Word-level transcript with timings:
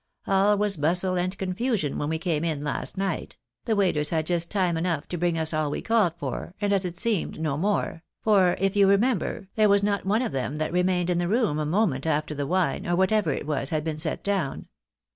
All 0.25 0.57
was 0.57 0.77
bustle 0.77 1.15
and 1.15 1.37
confusion 1.37 1.99
when 1.99 2.09
we 2.09 2.17
came 2.17 2.43
in 2.43 2.63
last 2.63 2.97
night, 2.97 3.37
the 3.65 3.75
waiters 3.75 4.09
had 4.09 4.25
just 4.25 4.49
time 4.49 4.75
enough 4.75 5.07
to 5.09 5.17
bring 5.19 5.37
us 5.37 5.53
all 5.53 5.69
we 5.69 5.83
called 5.83 6.13
for, 6.17 6.55
and, 6.59 6.73
as 6.73 6.85
it 6.85 6.97
seemed, 6.97 7.39
no 7.39 7.55
more; 7.55 8.01
for, 8.19 8.55
if 8.57 8.75
you 8.75 8.89
remember, 8.89 9.47
there 9.53 9.69
was 9.69 9.83
not 9.83 10.03
one 10.03 10.23
of 10.23 10.31
them 10.31 10.55
that 10.55 10.73
remained 10.73 11.11
in 11.11 11.19
the 11.19 11.27
room 11.27 11.59
a 11.59 11.67
moment 11.67 12.07
after 12.07 12.33
the 12.33 12.47
wine, 12.47 12.87
or 12.87 12.95
whatever 12.95 13.31
it 13.31 13.45
was, 13.45 13.69
had 13.69 13.83
been 13.83 13.99
set 13.99 14.23
down. 14.23 14.65